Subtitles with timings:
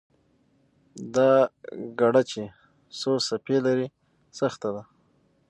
[1.15, 1.31] دا
[1.99, 2.41] ګړه چې
[2.99, 3.87] څو څپې لري،
[4.39, 4.83] سخته ده.